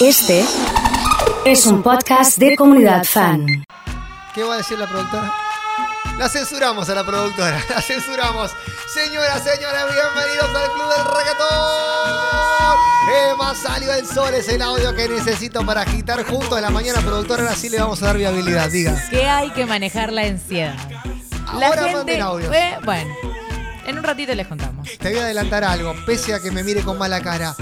[0.00, 0.44] Este
[1.44, 3.46] es un podcast de comunidad fan.
[4.34, 5.32] ¿Qué va a decir la productora?
[6.18, 8.50] La censuramos a la productora, la censuramos.
[8.92, 12.76] Señoras, señores, bienvenidos al Club del Reggaetón.
[13.32, 17.00] Emma salió el sol, es el audio que necesito para agitar juntos en la mañana,
[17.00, 17.42] productora.
[17.44, 19.02] Ahora sí le vamos a dar viabilidad, diga.
[19.10, 20.74] que hay que manejar la ansiedad.
[21.58, 22.54] La Ahora gente, manden audios.
[22.54, 23.12] eh, bueno,
[23.86, 24.88] en un ratito les contamos.
[24.98, 27.54] Te voy a adelantar algo, pese a que me mire con mala cara.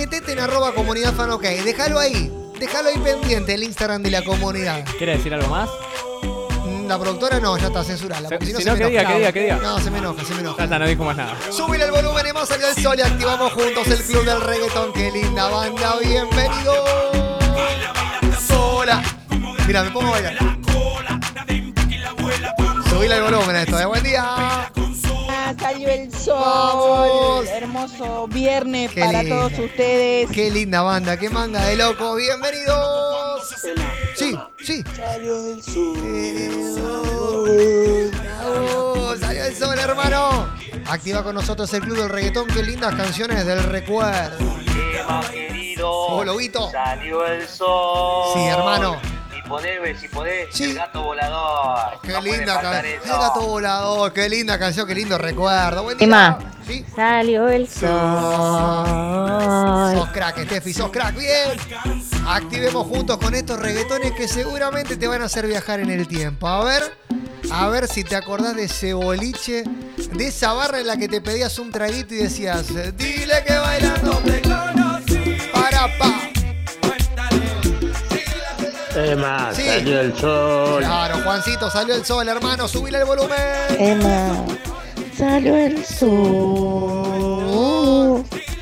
[0.00, 2.32] Metete en arroba comunidad fan ok, déjalo ahí.
[2.58, 4.82] Déjalo ahí pendiente el Instagram de la comunidad.
[4.96, 5.68] ¿Quiere decir algo más?
[6.64, 8.26] Mm, La productora no, ya está censurada.
[8.40, 9.56] Si se no, me que diga, que diga, que diga.
[9.56, 10.64] No, se me enoja, se me Ya enoja.
[10.64, 11.36] está, no dijo más nada.
[11.52, 14.90] Subir el volumen, hemos salido el sol y activamos juntos el club del reggaetón.
[14.94, 16.74] Qué linda banda, bienvenido.
[18.48, 19.02] Sola.
[19.66, 20.38] Mira, me pongo a bailar.
[22.88, 24.70] Subir el volumen a esto, de buen día.
[25.60, 26.40] Salió el sol.
[26.40, 27.46] Vamos.
[27.46, 30.30] Hermoso viernes Qué para todos ustedes.
[30.30, 33.54] Qué linda banda, qué manga de loco, bienvenidos.
[34.16, 34.82] Sí, sí.
[34.96, 35.62] Salió el
[38.42, 40.48] Oh, salió el sol, hermano.
[40.86, 44.38] Activa con nosotros el club del reggaetón, qué lindas canciones del recuerdo.
[45.30, 45.90] Querido.
[45.90, 46.70] Oh, Lobito.
[46.70, 48.32] Salió el sol.
[48.34, 49.19] Sí, hermano.
[49.50, 50.62] Poner, si podés, Sí.
[50.62, 52.00] el gato volador.
[52.02, 52.84] Qué No linda canción.
[52.86, 55.82] El gato volador, qué linda canción, qué lindo recuerdo.
[55.82, 56.38] Buen día.
[56.64, 56.86] Sí.
[56.94, 57.90] Salió el sol.
[59.92, 61.58] Sos crack, Steffi, sos crack, bien.
[62.28, 66.46] Activemos juntos con estos reggaetones que seguramente te van a hacer viajar en el tiempo.
[66.46, 66.96] A ver,
[67.50, 69.64] a ver si te acordás de ese boliche,
[70.12, 74.12] de esa barra en la que te pedías un traguito y decías, dile que bailando
[74.18, 75.38] te conocí.
[75.52, 76.19] Para pa.
[78.94, 79.62] Emma, Sí.
[79.66, 80.82] salió el sol.
[80.82, 83.38] Claro, Juancito, salió el sol, hermano, subile el volumen.
[83.78, 84.44] Emma,
[85.16, 86.24] salió el sol.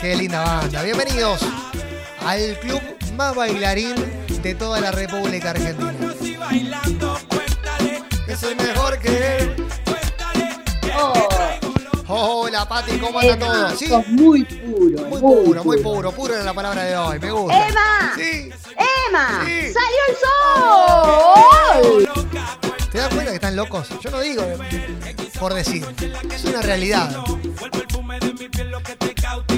[0.00, 0.82] Qué linda banda.
[0.82, 1.40] Bienvenidos
[2.24, 2.80] al club
[3.16, 3.94] más bailarín
[4.42, 5.92] de toda la República Argentina.
[8.26, 9.54] Que soy mejor que él.
[12.06, 13.70] Hola, Pati, ¿cómo anda todo?
[13.76, 15.04] Sí, muy puro.
[15.08, 16.12] muy puro, muy puro.
[16.12, 17.66] Puro era la palabra de hoy, me gusta.
[17.68, 18.12] Emma.
[18.14, 18.50] Sí,
[19.14, 20.16] ¡Salió el
[21.84, 22.08] sol!
[22.90, 23.88] ¿te das cuenta que están locos?
[24.00, 24.42] Yo no digo
[25.38, 25.84] por decir,
[26.34, 27.10] es una realidad.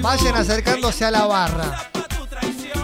[0.00, 1.90] Vayan acercándose a la barra.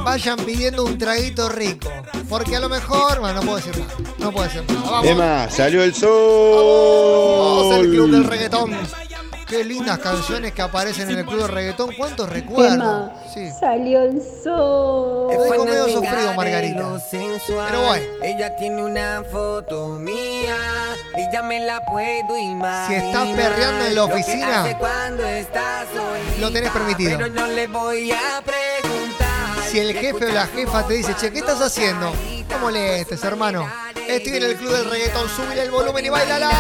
[0.03, 1.89] Vayan pidiendo un traguito rico.
[2.28, 3.95] Porque a lo mejor, bueno, no puedo decir nada.
[4.19, 4.91] No puedo decir nada.
[4.91, 5.07] Vamos.
[5.07, 8.31] Emma, salió el Vamos al club del sol.
[8.31, 9.08] reggaetón.
[9.48, 11.94] Qué lindas canciones que aparecen en el club del reggaetón.
[11.97, 13.10] ¿Cuántos recuerdos?
[13.32, 13.50] Sí.
[13.59, 15.31] salió el sol.
[15.31, 16.98] Dijo medio sufrido, Margarita.
[17.10, 20.56] Pero bueno, Ella tiene una foto mía
[21.16, 22.88] y ya me la puedo imaginar.
[22.88, 24.78] Si estás perreando en la oficina,
[26.38, 27.16] lo tenés permitido.
[27.16, 29.70] Pero no le voy a preguntar.
[29.70, 32.12] si el jefe o la jefa te dice, che, ¿qué estás haciendo?
[32.50, 33.66] No molestes, hermano.
[34.09, 35.26] Estoy en el club del reggaetón.
[35.30, 36.50] Súbile el volumen y bailala.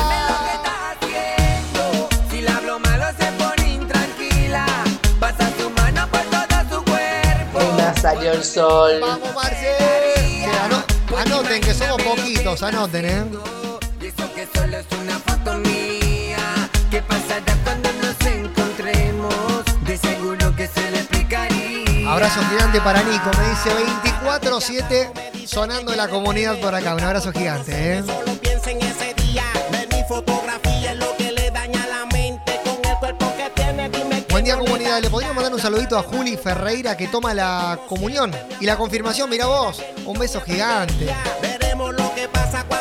[8.18, 9.00] Salió el sol.
[9.00, 9.76] Vamos, Marce.
[11.16, 13.24] Anoten que somos poquitos, anoten, ¿eh?
[14.00, 16.68] Y eso que solo es una foto mía.
[16.90, 19.64] ¿Qué pasará cuando nos encontremos?
[19.84, 22.12] De seguro que se le explicaría.
[22.12, 23.70] Abrazo gigante para Nico, me dice
[24.32, 26.94] 24-7 sonando la comunidad por acá.
[26.94, 28.02] Un abrazo gigante, ¿eh?
[28.02, 29.44] Solo piensa en ese día.
[29.72, 30.47] Ver mi fotografía
[34.56, 38.76] comunidad, le podríamos mandar un saludito a Juli Ferreira que toma la comunión y la
[38.76, 41.06] confirmación, mira vos, un beso gigante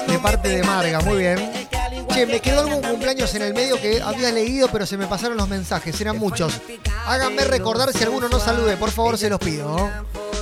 [0.07, 1.67] de parte de Marga, muy bien.
[2.13, 5.37] Che, me quedó algún cumpleaños en el medio que había leído pero se me pasaron
[5.37, 6.59] los mensajes, eran muchos.
[7.05, 9.89] Háganme recordar si alguno no salude, por favor se los pido.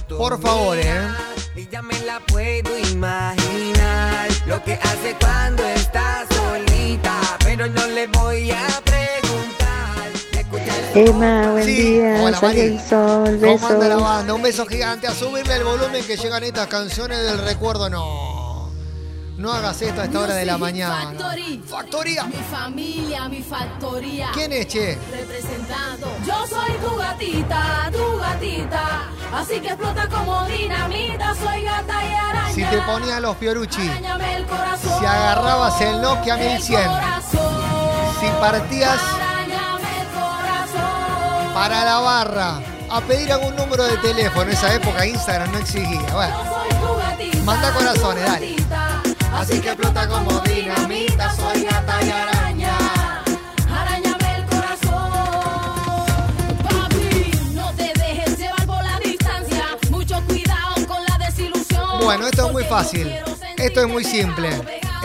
[0.07, 1.07] Por favor, eh.
[1.55, 8.07] Y ya me la puedo imaginar lo que hace cuando está solita, pero no le
[10.95, 12.21] Emma, buen Sí, día.
[12.23, 12.59] hola, Mari.
[12.61, 13.39] el sol.
[13.43, 14.33] ¿Cómo anda la banda?
[14.33, 15.07] Un beso gigante.
[15.07, 17.89] A subirle el volumen que llegan estas canciones del recuerdo.
[17.89, 18.69] No.
[19.37, 21.11] No hagas esto a esta hora de la mañana.
[21.69, 22.23] Factoría.
[22.23, 24.29] Mi familia, mi factoría.
[24.33, 24.97] ¿Quién es, che?
[25.11, 26.07] Representando.
[26.25, 29.01] Yo soy tu gatita, tu gatita.
[29.33, 31.35] Así que explota como dinamita.
[31.35, 32.53] Soy gata y araña.
[32.55, 34.99] Si te ponía los Fiorucci, Arañame el corazón.
[34.99, 37.55] si agarrabas el Nokia 1100, El corazón.
[38.21, 39.01] si partías.
[41.55, 42.59] Para la barra
[42.91, 46.01] a pedir algún número de teléfono, en esa época Instagram no existía.
[46.11, 46.35] Bueno.
[47.45, 48.57] Manda corazones, dale.
[49.31, 52.77] Así que explota como dinamita, soy gata y araña.
[53.73, 56.05] Arañame el corazón.
[56.61, 59.77] Papi, no te dejes llevar por la distancia.
[62.01, 63.15] Bueno, esto es muy fácil.
[63.55, 64.49] Esto es muy simple.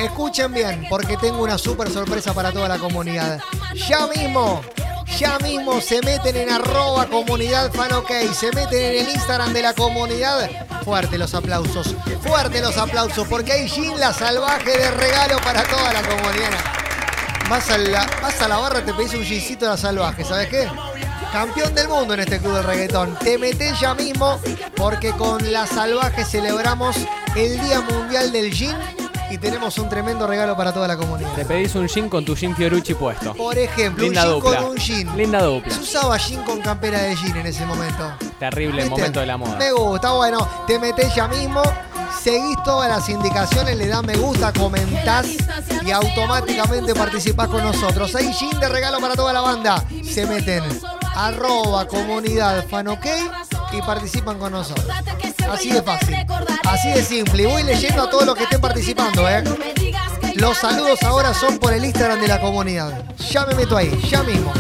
[0.01, 3.39] Escuchen bien, porque tengo una súper sorpresa para toda la comunidad.
[3.89, 4.63] Ya mismo,
[5.21, 7.91] ya mismo se meten en arroba comunidad fan
[8.33, 10.49] se meten en el Instagram de la comunidad.
[10.83, 15.93] Fuerte los aplausos, fuerte los aplausos, porque hay Jean la salvaje de regalo para toda
[15.93, 16.51] la comunidad.
[17.51, 20.49] Vas a la, vas a la barra, te pedís un gincito de la salvaje, ¿sabes
[20.49, 20.67] qué?
[21.31, 23.15] Campeón del mundo en este club del reggaetón.
[23.19, 24.41] Te metés ya mismo
[24.75, 26.97] porque con la salvaje celebramos
[27.37, 28.75] el Día Mundial del Gin
[29.31, 31.33] y tenemos un tremendo regalo para toda la comunidad.
[31.35, 33.35] Te pedís un gin con tu gin Fiorucci puesto.
[33.35, 34.59] Por ejemplo, Linda un dupla.
[34.61, 35.17] con un gin.
[35.17, 35.75] Linda dupla.
[35.75, 38.13] Se usaba gin con campera de gin en ese momento.
[38.39, 38.91] Terrible ¿Viste?
[38.91, 39.57] momento de la moda.
[39.57, 41.63] Me gusta, bueno, te metés ya mismo,
[42.23, 45.27] seguís todas las indicaciones, le das me gusta, comentás
[45.85, 48.15] y automáticamente participás con nosotros.
[48.17, 49.85] Hay gin de regalo para toda la banda.
[50.05, 50.65] Se meten
[51.15, 53.07] arroba comunidad fan ok
[53.73, 54.87] y participan con nosotros.
[55.51, 56.17] Así de fácil,
[56.65, 57.43] así de simple.
[57.43, 59.43] Y voy leyendo a todos los que estén participando, ¿eh?
[60.37, 63.05] Los saludos ahora son por el Instagram de la comunidad.
[63.31, 64.53] Ya me meto ahí, ya mismo.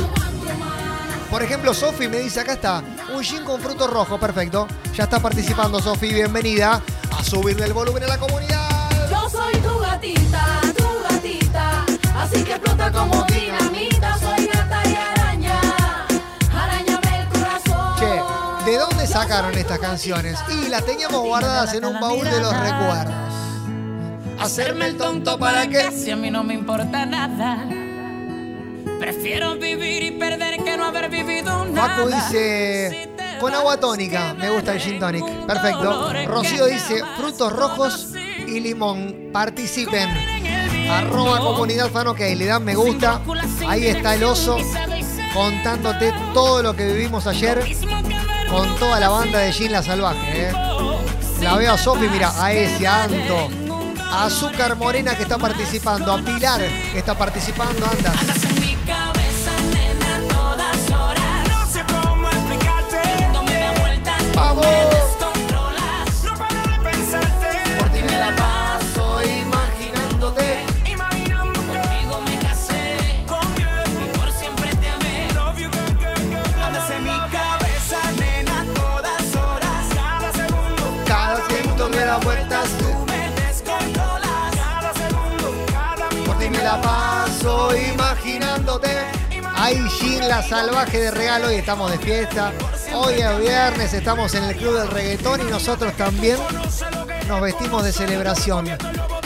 [1.30, 2.82] Por ejemplo, Sofi me dice, acá está,
[3.14, 4.66] un gin con frutos rojos, perfecto.
[4.94, 6.82] Ya está participando Sofi, bienvenida
[7.16, 9.08] a subirle el volumen a la comunidad.
[9.08, 11.84] Yo soy tu gatita, tu gatita,
[12.16, 13.89] así que explota como dinamita.
[18.80, 20.38] Dónde sacaron estas canciones?
[20.48, 23.14] Y las teníamos guardadas en un baúl de los recuerdos.
[24.40, 25.90] Hacerme el tonto para que...
[25.92, 27.64] Si a mí no me importa nada.
[28.98, 31.88] Prefiero vivir y perder que no haber vivido nada.
[31.88, 35.24] Paco dice, con agua tónica, me gusta el gin tonic.
[35.46, 36.12] Perfecto.
[36.26, 38.08] Rocío dice, frutos rojos
[38.46, 39.30] y limón.
[39.32, 40.08] Participen.
[40.90, 43.20] Arroba comunidad fan ok, le dan me gusta.
[43.68, 44.56] Ahí está el oso
[45.32, 47.62] contándote todo lo que vivimos ayer
[48.50, 50.48] con toda la banda de Gin La Salvaje.
[50.48, 50.52] ¿eh?
[51.40, 53.48] La veo a Sofi, mira, a ese, a Anto,
[54.10, 56.60] a Azúcar Morena que está participando, a Pilar
[56.92, 58.12] que está participando, anda.
[64.62, 64.99] en
[86.78, 88.88] paso imaginándote.
[89.56, 92.52] Hay Gin la salvaje de regalo y estamos de fiesta.
[92.94, 96.36] Hoy es viernes, estamos en el Club del Reggaetón y nosotros también
[97.28, 98.68] nos vestimos de celebración.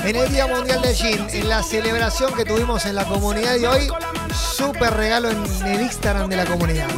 [0.05, 3.67] En el Día Mundial del Gin, en la celebración que tuvimos en la comunidad de
[3.67, 3.89] hoy,
[4.35, 6.89] súper regalo en el Instagram de la comunidad.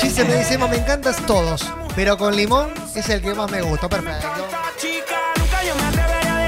[0.00, 1.64] Gise me dice, "Ma, me encantas todos,
[1.96, 3.88] pero con limón es el que más me gusta.
[3.88, 4.63] Perfecto.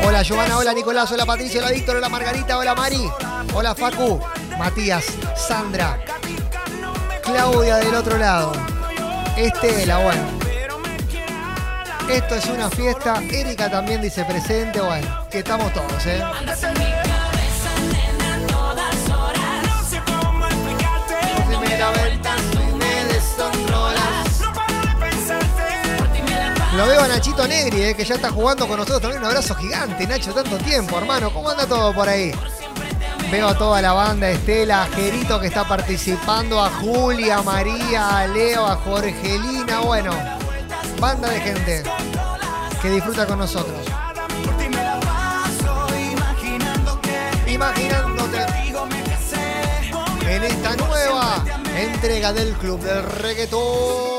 [0.06, 3.10] Hola Giovanna, hola Nicolás, hola Patricia, hola Víctor, hola Margarita, hola Mari,
[3.52, 4.20] hola Facu,
[4.56, 5.04] Matías,
[5.34, 5.98] Sandra,
[7.24, 8.52] Claudia del otro lado,
[9.36, 10.22] Estela, bueno.
[12.08, 16.22] Esto es una fiesta, Erika también dice presente, bueno, que estamos todos, ¿eh?
[26.76, 27.95] Lo veo a Nachito Negri, ¿eh?
[27.97, 29.23] que ya está jugando con nosotros también.
[29.23, 31.33] Un abrazo gigante, Nacho, tanto tiempo, hermano.
[31.33, 32.33] ¿Cómo anda todo por ahí?
[33.30, 38.26] Veo a toda la banda, Estela, a Gerito que está participando, a Julia, María, a
[38.26, 40.12] Leo, a Jorgelina, bueno,
[41.00, 41.83] banda de gente
[42.83, 43.80] que disfruta con nosotros.
[47.47, 48.47] Imaginándote.
[50.28, 51.42] En esta nueva
[51.75, 54.15] entrega del Club del Reggaetón.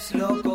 [0.00, 0.49] es.